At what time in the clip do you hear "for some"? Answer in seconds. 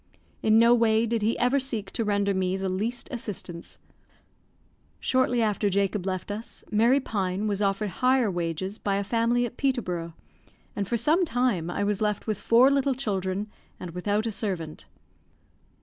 10.87-11.23